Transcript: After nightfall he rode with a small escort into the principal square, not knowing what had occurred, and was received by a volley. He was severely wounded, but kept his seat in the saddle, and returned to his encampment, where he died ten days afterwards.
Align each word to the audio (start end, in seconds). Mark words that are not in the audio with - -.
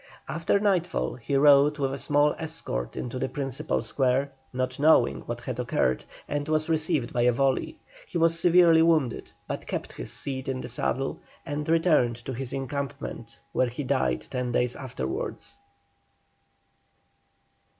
After 0.27 0.59
nightfall 0.59 1.13
he 1.13 1.35
rode 1.35 1.77
with 1.77 1.93
a 1.93 1.97
small 1.99 2.33
escort 2.39 2.97
into 2.97 3.19
the 3.19 3.29
principal 3.29 3.83
square, 3.83 4.31
not 4.51 4.79
knowing 4.79 5.19
what 5.27 5.41
had 5.41 5.59
occurred, 5.59 6.03
and 6.27 6.49
was 6.49 6.67
received 6.67 7.13
by 7.13 7.21
a 7.21 7.31
volley. 7.31 7.77
He 8.07 8.17
was 8.17 8.39
severely 8.39 8.81
wounded, 8.81 9.31
but 9.45 9.67
kept 9.67 9.93
his 9.93 10.11
seat 10.11 10.47
in 10.47 10.59
the 10.61 10.67
saddle, 10.67 11.19
and 11.45 11.69
returned 11.69 12.15
to 12.25 12.33
his 12.33 12.51
encampment, 12.51 13.39
where 13.51 13.69
he 13.69 13.83
died 13.83 14.21
ten 14.21 14.51
days 14.51 14.75
afterwards. 14.75 15.59